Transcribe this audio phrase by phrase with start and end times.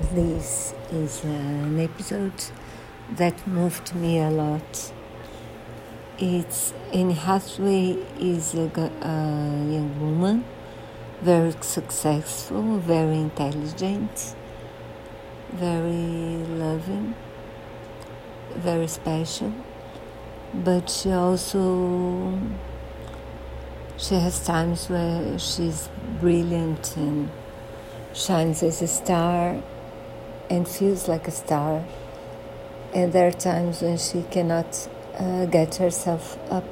[0.00, 2.44] This is an episode
[3.16, 4.92] that moved me a lot.
[6.18, 8.70] It's Anne Hathaway is a,
[9.02, 10.44] a young woman,
[11.20, 14.36] very successful, very intelligent,
[15.52, 17.16] very loving,
[18.54, 19.52] very special,
[20.54, 22.38] but she also
[23.96, 25.90] she has times where she's
[26.20, 27.30] brilliant and
[28.14, 29.60] shines as a star
[30.50, 31.84] and feels like a star.
[32.94, 36.64] And there are times when she cannot uh, get herself up.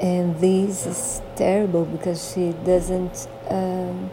[0.00, 4.10] And this is terrible because she doesn't, um,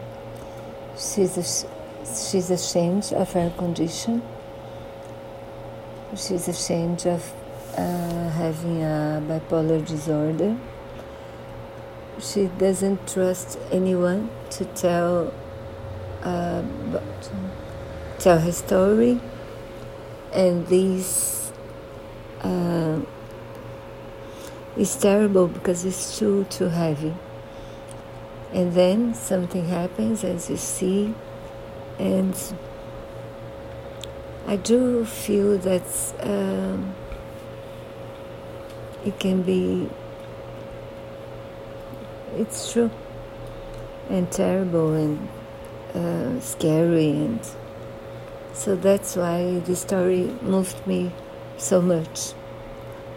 [0.96, 1.64] she's,
[2.04, 4.22] she's ashamed of her condition.
[6.16, 7.32] She's ashamed of
[7.76, 10.56] uh, having a bipolar disorder.
[12.20, 15.32] She doesn't trust anyone to tell
[16.22, 16.62] uh,
[18.18, 19.20] tell her story,
[20.32, 21.52] and this
[22.42, 23.00] uh,
[24.76, 27.14] is terrible because it's too too heavy.
[28.52, 31.14] And then something happens, as you see,
[31.98, 32.34] and
[34.46, 36.94] I do feel that um,
[39.04, 39.88] it can be.
[42.36, 42.90] It's true
[44.08, 45.28] and terrible and
[45.94, 47.40] uh, scary and
[48.52, 51.12] so that's why the story moved me
[51.56, 52.32] so much.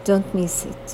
[0.03, 0.87] Don't miss it